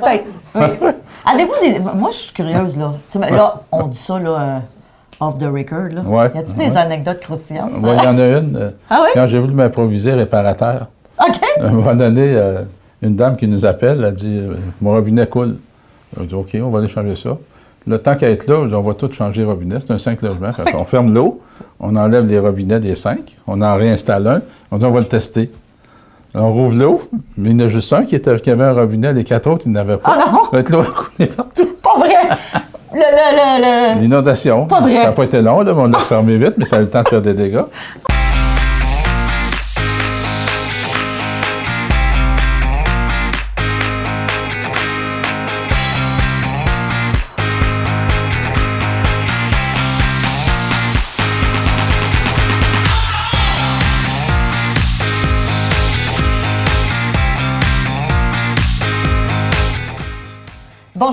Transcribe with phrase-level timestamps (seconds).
[0.00, 0.20] Oui.
[1.26, 1.78] Avez-vous des.
[1.78, 2.94] Moi, je suis curieuse, là.
[3.30, 4.58] Là, on dit ça, là, euh,
[5.20, 6.00] off the record, là.
[6.02, 6.30] Ouais.
[6.34, 6.76] Y a-tu des Ouais.
[6.78, 7.78] anecdotes croustillantes?
[7.78, 8.56] Moi, il y en a une.
[8.56, 9.10] euh, Ah oui?
[9.12, 10.86] Quand j'ai voulu m'improviser réparateur,
[11.20, 11.36] OK.
[11.60, 12.62] à un moment donné, euh,
[13.02, 14.42] une dame qui nous appelle, elle dit
[14.80, 15.56] Mon robinet coule.
[16.18, 17.36] On dit OK, on va aller changer ça.
[17.86, 19.76] Le temps qu'à être là, on va tout changer le robinet.
[19.80, 20.52] C'est un 5 logements.
[20.74, 21.42] On ferme l'eau,
[21.78, 24.40] on enlève les robinets des 5, on en réinstalle un,
[24.70, 25.50] on dit on va le tester.
[26.34, 27.02] On rouvre l'eau,
[27.36, 29.50] mais il y en a juste un qui, était, qui avait un robinet, les quatre
[29.50, 30.16] autres, ils n'avaient pas.
[30.18, 30.44] Ah non?
[30.50, 31.68] Fait que l'eau a coulé partout.
[31.82, 32.14] Pas vrai!
[32.94, 34.00] Le, le, le, le...
[34.00, 34.64] L'inondation.
[34.66, 34.96] Pas vrai.
[34.96, 36.82] Ça n'a pas été long, là, mais on l'a fermé vite, mais ça a eu
[36.84, 37.64] le temps de faire des dégâts.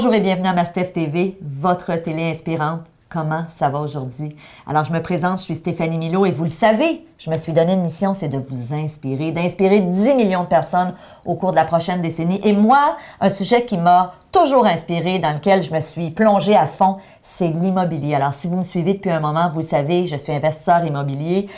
[0.01, 2.83] Bonjour et bienvenue à Mastef TV, votre télé inspirante.
[3.09, 4.29] Comment ça va aujourd'hui?
[4.65, 7.51] Alors, je me présente, je suis Stéphanie Milo et vous le savez, je me suis
[7.51, 10.93] donné une mission, c'est de vous inspirer, d'inspirer 10 millions de personnes
[11.25, 12.39] au cours de la prochaine décennie.
[12.45, 16.65] Et moi, un sujet qui m'a toujours inspiré, dans lequel je me suis plongée à
[16.65, 18.15] fond, c'est l'immobilier.
[18.15, 21.49] Alors, si vous me suivez depuis un moment, vous le savez, je suis investisseur immobilier,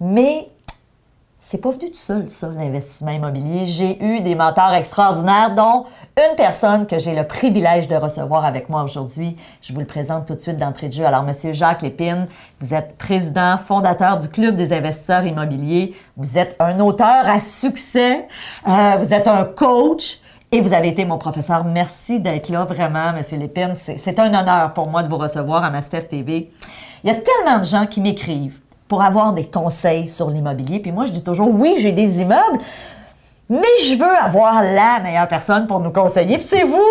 [0.00, 0.48] mais
[1.42, 3.64] c'est pas venu tout seul, ça, l'investissement immobilier.
[3.64, 8.68] J'ai eu des mentors extraordinaires, dont une personne que j'ai le privilège de recevoir avec
[8.68, 9.36] moi aujourd'hui.
[9.62, 11.04] Je vous le présente tout de suite d'entrée de jeu.
[11.04, 12.28] Alors, Monsieur Jacques Lépine,
[12.60, 15.94] vous êtes président, fondateur du Club des investisseurs immobiliers.
[16.16, 18.28] Vous êtes un auteur à succès.
[18.68, 20.20] Euh, vous êtes un coach.
[20.52, 21.64] Et vous avez été mon professeur.
[21.64, 23.74] Merci d'être là, vraiment, Monsieur Lépine.
[23.76, 26.50] C'est un honneur pour moi de vous recevoir à Mastef TV.
[27.02, 28.58] Il y a tellement de gens qui m'écrivent
[28.90, 30.80] pour avoir des conseils sur l'immobilier.
[30.80, 32.58] Puis moi, je dis toujours, oui, j'ai des immeubles,
[33.48, 36.88] mais je veux avoir la meilleure personne pour nous conseiller, puis c'est vous!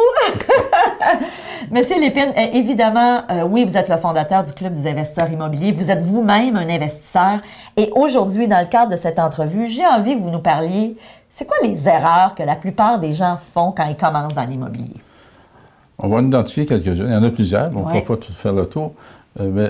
[1.71, 5.73] Monsieur Lépine, euh, évidemment, euh, oui, vous êtes le fondateur du Club des investisseurs immobiliers.
[5.73, 7.41] Vous êtes vous-même un investisseur.
[7.75, 10.95] Et aujourd'hui, dans le cadre de cette entrevue, j'ai envie que vous nous parliez,
[11.29, 15.01] c'est quoi les erreurs que la plupart des gens font quand ils commencent dans l'immobilier?
[15.97, 17.07] On va en identifier quelques-unes.
[17.07, 18.93] Il y en a plusieurs, donc on ne va pas tout faire le tour.
[19.39, 19.69] Euh, mais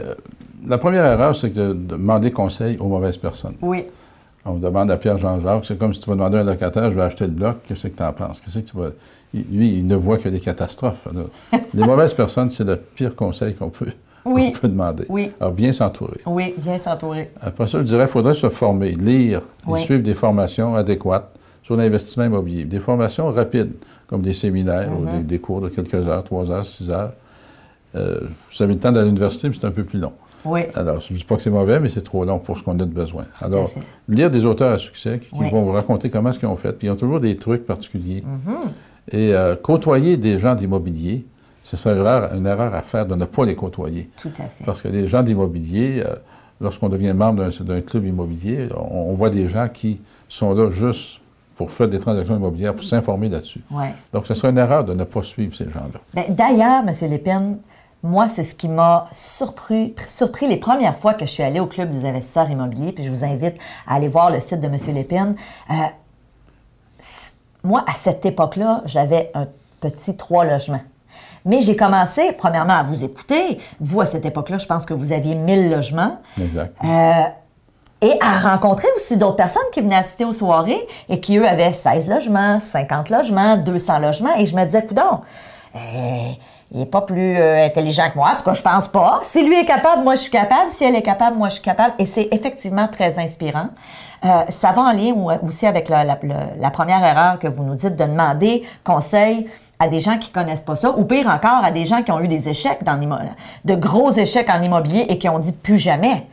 [0.68, 3.56] la première erreur, c'est de, de demander conseil aux mauvaises personnes.
[3.62, 3.86] Oui.
[4.46, 7.02] On demande à Pierre-Jean-Jacques, c'est comme si tu vas demander à un locataire, je vais
[7.02, 8.40] acheter le bloc, qu'est-ce que tu en penses?
[8.40, 8.90] Qu'est-ce que tu vas...
[9.34, 11.08] Il- lui, il ne voit que des catastrophes.
[11.74, 13.88] Les mauvaises personnes, c'est le pire conseil qu'on peut,
[14.26, 14.52] Oui.
[14.54, 15.04] qu'on peut demander.
[15.10, 15.32] Oui.
[15.40, 16.22] Alors, bien s'entourer.
[16.26, 17.30] Oui, bien s'entourer.
[17.42, 19.42] Après ça, je dirais qu'il faudrait se former, lire
[19.76, 21.30] et suivre des formations adéquates
[21.62, 22.64] sur l'investissement immobilier.
[22.64, 23.74] Des formations rapides,
[24.08, 27.12] comme des séminaires ou des, des cours de quelques heures, trois heures, six heures.
[27.96, 28.20] Euh,
[28.52, 30.14] vous avez le temps d'aller à l'université, mais c'est un peu plus long.
[30.46, 30.62] Oui.
[30.76, 32.74] Alors, je ne dis pas que c'est mauvais, mais c'est trop long pour ce qu'on
[32.74, 33.26] a de besoin.
[33.42, 33.72] Alors,
[34.08, 35.50] lire des auteurs à succès qui, Oui.
[35.50, 38.22] vont vous raconter comment est-ce qu'ils ont fait, puis ils ont toujours des trucs particuliers.
[38.24, 39.16] Mm-hmm.
[39.18, 41.26] Et euh, côtoyer des gens d'immobilier,
[41.64, 44.10] ce serait une erreur, une erreur à faire de ne pas les côtoyer.
[44.18, 44.64] Tout à fait.
[44.66, 46.16] Parce que les gens d'immobilier, euh,
[46.62, 51.20] lorsqu'on devient membre d'un- club immobilier, on, on voit des gens qui sont là juste
[51.56, 53.60] pour faire des transactions immobilières, pour s'informer là-dessus.
[54.14, 56.00] Donc, ce serait une erreur de ne pas suivre ces gens-là.
[56.14, 57.10] Ben, D'ailleurs, M.
[57.10, 57.58] Lépine,
[58.02, 61.66] moi, c'est ce qui m'a surpris, surpris les premières fois que je suis allée au
[61.66, 64.78] Club des investisseurs immobiliers, puis je vous invite à aller voir le site de M.
[64.94, 65.36] Lépine.
[65.70, 65.74] Euh,
[67.64, 69.48] moi, à cette époque-là, j'avais un
[69.82, 70.82] petit trois logements.
[71.46, 73.60] Mais j'ai commencé, premièrement, à vous écouter.
[73.80, 76.20] Vous, à cette époque-là, je pense que vous aviez 1000 logements.
[76.40, 76.76] Exact.
[76.84, 77.24] Euh,
[78.02, 81.74] et à rencontrer aussi d'autres personnes qui venaient assister aux soirées et qui, eux, avaient
[81.74, 84.36] 16 logements, 50 logements, 200 logements.
[84.38, 85.20] Et je me disais, coudon,
[85.76, 86.32] euh,
[86.72, 88.30] il n'est pas plus euh, intelligent que moi.
[88.34, 89.20] En tout cas, je pense pas.
[89.24, 90.70] Si lui est capable, moi, je suis capable.
[90.70, 91.94] Si elle est capable, moi, je suis capable.
[92.00, 93.70] Et c'est effectivement très inspirant.
[94.26, 97.48] Euh, ça va en lien ou- aussi avec la, la- la- la première erreur que
[97.48, 99.48] vous nous dites de demander conseil
[99.82, 102.20] à des gens qui connaissent pas ça, ou pire encore, à des gens qui ont
[102.20, 103.00] eu des échecs dans
[103.64, 106.28] de gros échecs en immobilier et qui ont dit plus jamais.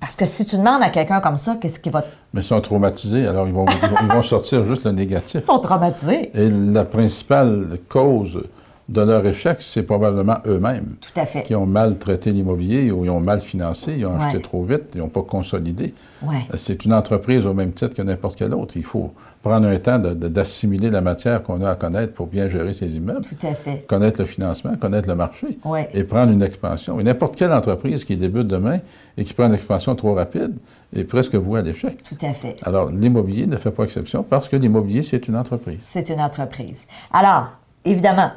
[0.00, 2.00] Parce que si tu demandes à quelqu'un comme ça, qu'est-ce qui va...
[2.00, 3.66] te- Mais ils sont traumatisés, alors ils vont-
[4.02, 5.42] ils vont sortir juste le négatif.
[5.42, 6.30] Ils sont traumatisés.
[6.34, 8.40] Et la principale cause
[8.88, 10.94] de leur échec, c'est probablement eux-mêmes.
[11.00, 11.42] Tout à fait.
[11.42, 14.84] Qui ont mal traité l'immobilier ou ils ont mal financé, ils ont acheté trop vite,
[14.94, 15.92] ils n'ont pas consolidé.
[16.22, 16.46] Ouais.
[16.54, 18.74] C'est une entreprise au même titre que n'importe quelle autre.
[18.76, 19.12] Il faut
[19.42, 23.22] prendre un temps d'assimiler la matière qu'on a à connaître pour bien gérer ses immeubles,
[23.22, 23.84] Tout à fait.
[23.88, 25.88] connaître le financement, connaître le marché Ouais.
[25.92, 26.98] et prendre une expansion.
[27.00, 28.78] Et n'importe quelle entreprise qui débute demain
[29.16, 30.54] et qui prend une expansion trop rapide
[30.94, 32.02] est presque vouée à l'échec.
[32.04, 32.56] Tout à fait.
[32.62, 35.78] Alors, l'immobilier ne fait pas exception parce que l'immobilier, c'est une entreprise.
[35.84, 36.86] C'est une entreprise.
[37.12, 37.48] Alors,
[37.84, 38.30] évidemment,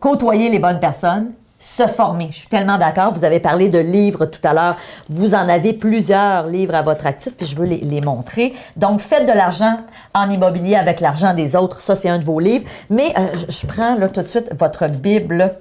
[0.00, 2.28] côtoyer les bonnes personnes se former.
[2.30, 3.12] Je suis tellement d'accord.
[3.12, 4.76] Vous avez parlé de livres tout à l'heure.
[5.08, 8.54] Vous en avez plusieurs livres à votre actif, puis je veux les, les montrer.
[8.76, 9.78] Donc, faites de l'argent
[10.14, 11.80] en immobilier avec l'argent des autres.
[11.80, 12.64] Ça, c'est un de vos livres.
[12.90, 15.54] Mais euh, je, prends là tout de suite votre Bible.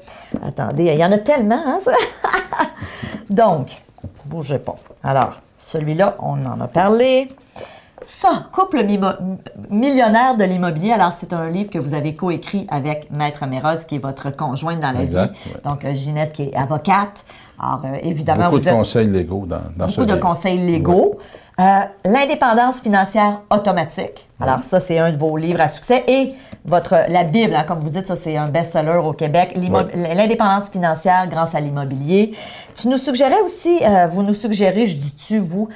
[0.46, 1.94] Attendez, il y en a tellement, hein, ça?
[3.30, 3.82] Donc,
[4.26, 4.76] bougez pas.
[5.04, 7.30] Alors, celui-là, on en a parlé.
[8.10, 8.86] Ça, Couple
[9.70, 10.94] millionnaire de l'immobilier.
[10.94, 14.80] Alors, c'est un livre que vous avez coécrit avec Maître Méroz, qui est votre conjointe
[14.80, 15.52] dans la Exact, vie.
[15.54, 15.62] ouais.
[15.66, 17.26] Donc, euh, Ginette, qui est avocate.
[17.62, 20.26] Alors, euh, évidemment, Beaucoup vous de êtes conseils légaux dans, dans ce beaucoup de livre.
[20.26, 21.18] conseils légaux.
[21.60, 21.64] Euh,
[22.06, 24.26] L'indépendance financière automatique.
[24.40, 26.04] Alors, ça, c'est un de vos livres à succès.
[26.08, 26.34] Et
[26.64, 29.58] votre, la Bible, hein, comme vous dites, ça, c'est un best-seller au Québec.
[29.96, 32.34] L'indépendance financière grâce à l'immobilier.
[32.76, 35.68] Tu nous suggérais aussi, euh, vous nous suggérez, je dis tu, vous,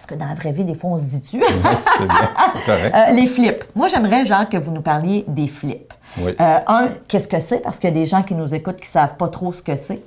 [0.00, 1.42] parce que dans la vraie vie, des fois, on se dit tu.
[1.42, 2.30] C'est bien,
[2.66, 2.94] correct.
[2.96, 3.64] Euh, les flips.
[3.74, 5.92] Moi, j'aimerais, genre, que vous nous parliez des flips.
[6.18, 6.34] Oui.
[6.40, 7.58] Euh, un, qu'est-ce que c'est?
[7.58, 9.60] Parce qu'il y a des gens qui nous écoutent qui ne savent pas trop ce
[9.60, 10.00] que c'est.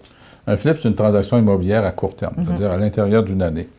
[0.48, 2.46] Un flip, c'est une transaction immobilière à court terme, Mhm.
[2.48, 3.70] c'est-à-dire à l'intérieur d'une année.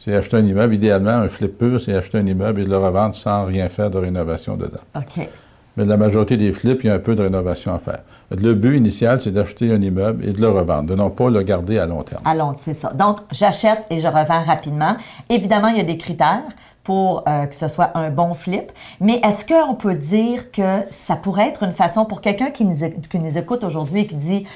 [0.00, 0.74] C'est acheter un immeuble.
[0.74, 3.90] Idéalement, un flip pur, c'est acheter un immeuble et de le revendre sans rien faire
[3.90, 4.80] de rénovation dedans.
[4.96, 5.28] OK.
[5.76, 8.00] Mais la majorité des flips, il y a un peu de rénovation à faire.
[8.30, 11.42] Le but initial, c'est d'acheter un immeuble et de le revendre, de non pas le
[11.42, 12.22] garder à long terme.
[12.24, 12.92] À long, c'est ça.
[12.92, 14.96] Donc, j'achète et je revends rapidement.
[15.28, 16.42] Évidemment, il y a des critères
[16.82, 18.72] pour euh, que ce soit un bon flip.
[19.00, 22.66] Mais est-ce qu'on peut dire que ça pourrait être une façon pour quelqu'un qui
[23.10, 24.46] qui nous écoute aujourd'hui et qui dit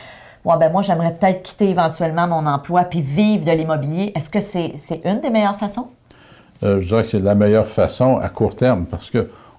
[0.45, 4.13] Ouais, ben moi, j'aimerais peut-être quitter éventuellement mon emploi puis vivre de l'immobilier.
[4.15, 4.75] Est-ce que c'est
[5.05, 5.89] une des meilleures façons?
[6.63, 9.11] Euh, je dirais que c'est la meilleure façon à court terme parce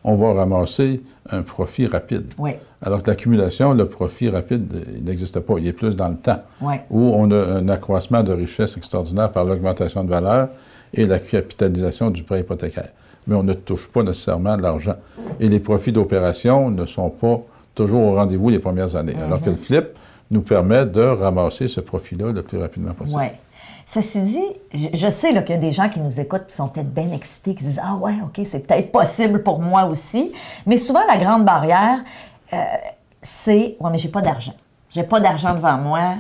[0.06, 2.32] qu'on va ramasser un profit rapide.
[2.38, 2.52] Oui.
[2.84, 5.56] Alors que l'accumulation, le profit rapide, il n'existe pas.
[5.58, 6.42] Il est plus dans le temps.
[6.62, 6.76] Oui.
[6.92, 10.50] Où on a un accroissement de richesse extraordinaire par l'augmentation de valeur
[10.94, 12.92] et la capitalisation du prêt hypothécaire.
[13.26, 14.96] Mais on ne touche pas nécessairement de l'argent.
[15.40, 17.42] Et les profits d'opération ne sont pas
[17.74, 19.16] toujours au rendez-vous les premières années.
[19.16, 19.86] Alors que le flip
[20.32, 23.18] nous permet de ramasser ce profit-là le plus rapidement possible.
[23.18, 23.28] Oui.
[23.86, 24.46] Ceci dit,
[24.94, 27.54] je, sais qu'il y a des gens qui nous écoutent qui sont peut-être bien excités,
[27.54, 30.32] qui disent Ah ouais, OK, c'est peut-être possible pour moi aussi.
[30.66, 32.00] Mais souvent, la grande barrière,
[32.52, 32.58] euh,
[33.22, 34.56] c'est Ouais, mais j'ai pas d'argent.
[34.90, 36.16] J'ai pas d'argent devant moi.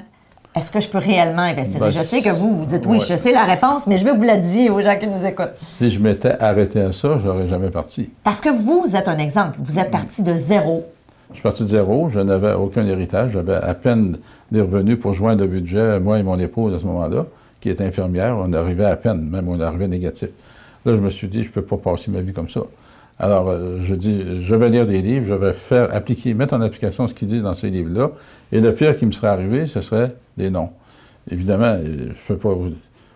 [0.55, 1.79] Est-ce que je peux réellement investir?
[1.79, 3.05] Ben, je sais que vous, vous dites oui, ouais.
[3.05, 5.55] je sais la réponse, mais je veux vous la disiez aux gens qui nous écoutent.
[5.55, 8.11] Si je m'étais arrêté à ça, je n'aurais jamais parti.
[8.23, 9.57] Parce que vous êtes un exemple.
[9.59, 10.85] Vous êtes parti de zéro.
[11.29, 14.19] Je suis parti de zéro, je n'avais aucun héritage, j'avais à peine
[14.51, 17.25] des revenus pour joindre le budget, moi et mon épouse à ce moment-là,
[17.59, 20.29] qui est infirmière, on arrivait à peine, même on arrivait négatif.
[20.85, 22.61] Là, je me suis dit, je ne peux pas passer ma vie comme ça.
[23.17, 26.61] Alors, euh, je dis, je vais lire des livres, je vais faire appliquer, mettre en
[26.61, 28.11] application ce qu'ils disent dans ces livres-là,
[28.51, 30.69] et le pire qui me serait arrivé, ce serait les noms.
[31.31, 32.71] Évidemment, euh, je ne peux pas vous,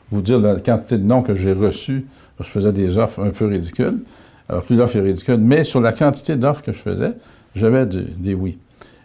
[0.09, 2.07] vous dire la quantité de noms que j'ai reçus,
[2.37, 3.99] parce que je faisais des offres un peu ridicules.
[4.47, 7.11] Alors, plus l'offre est ridicule, mais sur la quantité d'offres que je faisais,
[7.55, 8.57] j'avais de- des oui.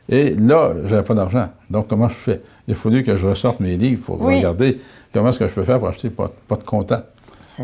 [0.08, 1.48] Et là, j'avais pas d'argent.
[1.70, 2.40] Donc, comment je fais?
[2.68, 4.36] Il a fallu que je ressorte mes livres pour Oui.
[4.36, 4.78] regarder
[5.12, 7.00] comment est-ce que je peux faire pour acheter pas, pas de comptant.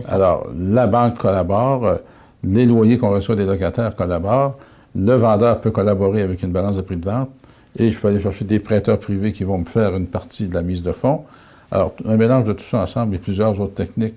[0.09, 1.97] Alors, la banque collabore, euh,
[2.45, 4.57] les loyers qu'on reçoit des locataires collaborent,
[4.95, 7.29] le vendeur peut collaborer avec une balance de prix de vente,
[7.77, 10.55] et je peux aller chercher des prêteurs privés qui vont me faire une partie de
[10.55, 11.23] la mise de fonds.
[11.71, 14.15] Alors, un mélange de tout ça ensemble et plusieurs autres techniques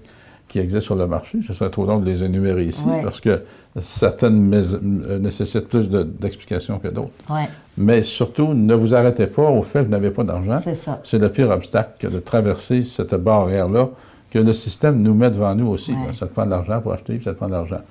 [0.54, 1.40] qui existent sur le marché.
[1.48, 3.02] Ce serait trop long de les énumérer ici Ouais.
[3.02, 3.42] parce que
[3.80, 7.10] certaines euh, nécessitent plus de- d'explications que d'autres.
[7.30, 10.60] Ouais, Mais surtout, ne vous arrêtez pas au fait que vous n'avez pas d'argent.
[10.64, 11.02] c'est ça.
[11.04, 13.90] C'est le pire obstacle que de traverser cette barrière-là
[14.30, 15.92] que le système nous met devant nous aussi.
[15.92, 16.14] Ouais.
[16.14, 17.82] Ça te prend de l'argent pour acheter, puis ça te prend de l'argent.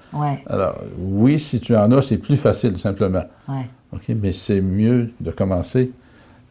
[0.47, 3.25] Alors, oui, si tu en as, c'est plus facile, simplement.
[3.93, 4.03] OK?
[4.20, 5.91] Mais c'est mieux de commencer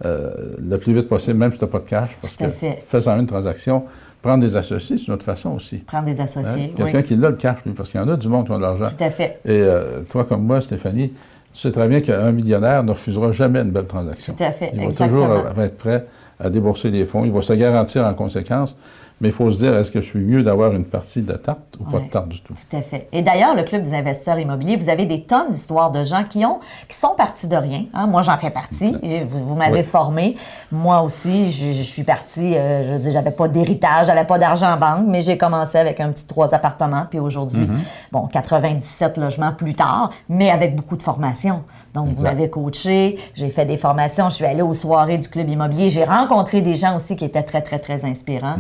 [0.05, 0.31] euh,
[0.61, 3.19] le plus vite possible, même si tu n'as pas de cash, parce Tout que faisant
[3.19, 3.83] une transaction,
[4.21, 5.77] prendre des associés, c'est une autre façon aussi.
[5.77, 6.23] Prendre des Hein?
[6.25, 6.73] associés.
[6.75, 7.03] Quelqu'un oui.
[7.03, 8.61] qui a le cash, lui, parce qu'il y en a du monde qui ont de
[8.63, 8.89] l'argent.
[8.97, 9.39] Tout à fait.
[9.45, 11.09] Et euh, toi, comme moi, Stéphanie,
[11.53, 14.33] tu sais très bien qu'un millionnaire ne refusera jamais une belle transaction.
[14.33, 14.71] Tout à fait.
[14.73, 15.27] Il va Exactement.
[15.43, 16.05] toujours être prêt
[16.41, 17.23] à débourser les fonds.
[17.25, 18.75] Il va se garantir en conséquence.
[19.19, 21.37] Mais il faut se dire, est-ce que je suis mieux d'avoir une partie de la
[21.37, 22.55] tarte ou pas de tarte du tout?
[22.55, 23.07] Tout à fait.
[23.11, 26.43] Et d'ailleurs, le Club des investisseurs immobiliers, vous avez des tonnes d'histoires de gens qui
[26.43, 26.57] ont,
[26.89, 27.83] qui sont partis de rien.
[27.93, 28.07] hein.
[28.07, 28.97] Moi, j'en fais partie.
[29.29, 29.83] Vous, vous m'avez Oui.
[29.83, 30.35] formé.
[30.71, 32.57] Moi aussi, je, je suis partie.
[32.57, 35.77] euh, je veux dire, j'avais pas d'héritage, j'avais pas d'argent en banque, mais j'ai commencé
[35.77, 37.05] avec un petit trois appartements.
[37.07, 37.69] Puis aujourd'hui,
[38.11, 41.61] bon, 97 logements plus tard, mais avec beaucoup de formation.
[41.93, 45.47] Donc, vous m'avez coaché, j'ai fait des formations, je suis allée aux soirées du Club
[45.47, 45.91] immobilier.
[45.91, 46.30] J'ai rencontré
[46.61, 48.55] des gens aussi qui étaient très, très, très inspirants.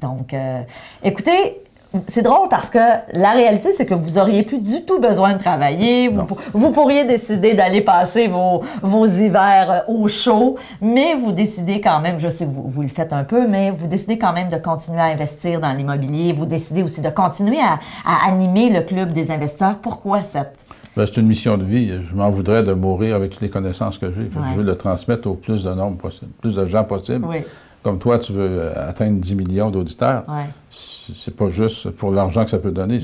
[0.00, 0.62] Donc, euh,
[1.02, 1.62] écoutez,
[2.08, 2.78] c'est drôle parce que
[3.12, 6.08] la réalité, c'est que vous auriez plus du tout besoin de travailler.
[6.08, 11.80] Vous, vous pourriez décider d'aller passer vos, vos hivers euh, au chaud, mais vous décidez
[11.80, 14.32] quand même, je sais que vous, vous le faites un peu, mais vous décidez quand
[14.32, 16.32] même de continuer à investir dans l'immobilier.
[16.32, 19.78] Vous décidez aussi de continuer à, à animer le club des investisseurs.
[19.78, 20.58] Pourquoi cette,
[21.04, 21.90] c'est une mission de vie.
[21.90, 24.22] Je m'en voudrais de mourir avec toutes les connaissances que j'ai.
[24.22, 24.48] Ouais.
[24.50, 27.26] Je veux le transmettre au plus de nombre possible, plus de gens possible.
[27.28, 27.38] Oui,
[27.82, 30.24] Comme toi, tu veux euh, atteindre 10 millions d'auditeurs.
[31.14, 32.98] C'est pas juste pour l'argent que ça peut donner.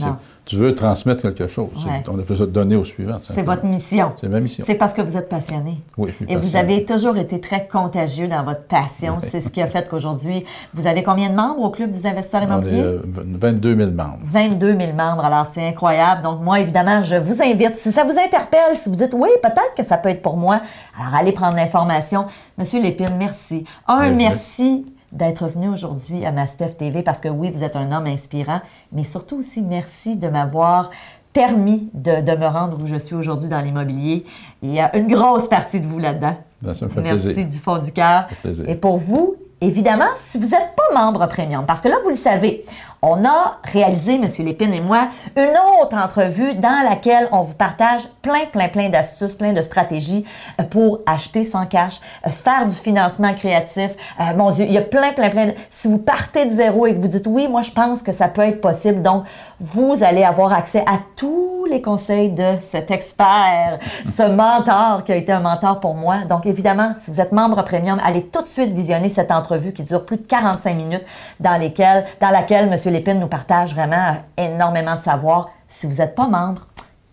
[0.44, 1.68] Tu veux transmettre quelque chose.
[1.86, 2.02] Ouais.
[2.10, 3.18] On appelle ça donner au suivant.
[3.30, 4.12] C'est votre mission.
[4.20, 4.64] C'est ma mission.
[4.66, 5.78] C'est parce que vous êtes passionné.
[5.96, 9.18] Oui, je suis Et vous avez toujours été très contagieux dans votre passion.
[9.22, 12.42] C'est ce qui a fait qu'aujourd'hui, vous avez combien de membres au Club des investisseurs
[12.42, 12.80] immobiliers?
[12.80, 14.18] euh, 22 000 membres.
[14.24, 16.22] 22 000 membres, alors c'est incroyable.
[16.22, 19.74] Donc moi, évidemment, je vous invite, si ça vous interpelle, si vous dites, oui, peut-être
[19.76, 20.60] que ça peut être pour moi,
[21.00, 22.26] alors allez prendre l'information.
[22.58, 23.64] Monsieur Lépine, merci.
[23.86, 28.06] Un, merci d'être venu aujourd'hui à Mastef TV parce que oui, vous êtes un homme
[28.06, 28.60] inspirant,
[28.92, 30.90] mais surtout aussi merci de m'avoir
[31.32, 34.24] permis de, de me rendre où je suis aujourd'hui dans l'immobilier.
[34.62, 36.36] Il y a une grosse partie de vous là-dedans.
[36.60, 37.48] Ben, Merci plaisir.
[37.48, 38.26] du fond du cœur.
[38.66, 42.14] Et pour vous, évidemment, si vous n'êtes pas membre premium, parce que là, vous le
[42.14, 42.64] savez,
[43.04, 44.28] on a réalisé, M.
[44.46, 49.34] Lépine et moi, une autre entrevue dans laquelle on vous partage plein, plein, plein d'astuces,
[49.34, 50.24] plein de stratégies
[50.60, 53.90] euh, pour acheter sans cash, euh, faire du financement créatif.
[54.20, 55.54] Euh, mon Dieu, il y a plein, plein, plein de...
[55.68, 58.28] Si vous partez de zéro et que vous dites, oui, moi, je pense que ça
[58.28, 59.24] peut être possible, donc
[59.58, 65.16] vous allez avoir accès à tous les conseils de cet expert, ce mentor qui a
[65.16, 66.18] été un mentor pour moi.
[66.28, 69.82] Donc, évidemment, si vous êtes membre premium, allez tout de suite visionner cette entrevue qui
[69.82, 71.04] dure plus de 45 minutes
[71.40, 72.91] dans, lesquelles, dans laquelle M.
[72.92, 75.48] Lépine nous partage vraiment euh, énormément de savoir.
[75.68, 76.66] Si vous n'êtes pas membre,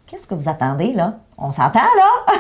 [0.08, 1.16] qu'est-ce que vous attendez, là?
[1.38, 2.34] On s'entend, là?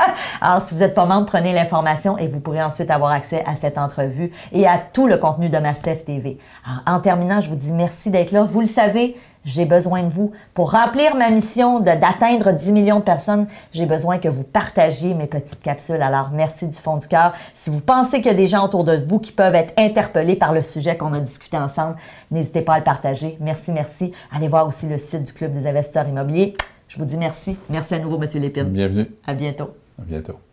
[0.40, 3.56] Alors, si vous n'êtes pas membre, prenez l'information et vous pourrez ensuite avoir accès à
[3.56, 6.38] cette entrevue et à tout le contenu de Mastef TV.
[6.66, 8.42] Alors, en terminant, je vous dis merci d'être là.
[8.42, 10.32] Vous le savez, j'ai besoin de vous.
[10.54, 15.26] Pour remplir ma mission d'atteindre 10 millions de personnes, j'ai besoin que vous partagiez mes
[15.26, 16.02] petites capsules.
[16.02, 17.32] Alors, merci du fond du cœur.
[17.54, 20.36] Si vous pensez qu'il y a des gens autour de vous qui peuvent être interpellés
[20.36, 21.96] par le sujet qu'on a discuté ensemble,
[22.30, 23.36] n'hésitez pas à le partager.
[23.40, 24.12] Merci, merci.
[24.34, 26.56] Allez voir aussi le site du Club des investisseurs immobiliers.
[26.88, 27.56] Je vous dis merci.
[27.68, 28.28] Merci à nouveau, M.
[28.42, 28.64] Lépine.
[28.64, 29.06] Bienvenue.
[29.26, 29.70] À bientôt.
[29.98, 30.49] À bientôt.